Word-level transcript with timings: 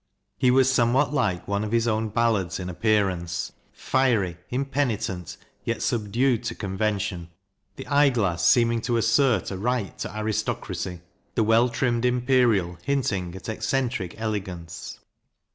He 0.35 0.49
was 0.49 0.67
somewhat 0.73 1.13
like 1.13 1.47
one 1.47 1.63
of 1.63 1.71
his 1.71 1.87
own 1.87 2.09
ballads 2.09 2.59
in 2.59 2.71
ap 2.71 2.81
pearance; 2.81 3.51
fiery, 3.71 4.35
impenitent, 4.49 5.37
yet 5.63 5.83
subdued 5.83 6.43
to 6.45 6.55
convention 6.55 7.29
the 7.75 7.85
eye 7.85 8.09
glass 8.09 8.43
seeming 8.43 8.81
to 8.81 8.97
assert 8.97 9.51
a 9.51 9.59
right 9.59 9.95
to 9.99 10.17
aristocracy, 10.17 11.01
the 11.35 11.43
well 11.43 11.69
trimmed 11.69 12.03
imperial 12.03 12.79
hinting 12.81 13.35
at 13.35 13.47
eccentric 13.47 14.19
ele 14.19 14.39
gance. 14.39 14.97